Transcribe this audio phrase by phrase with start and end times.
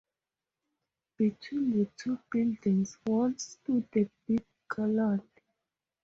[1.15, 5.29] Between the two buildings once stood the big Garland.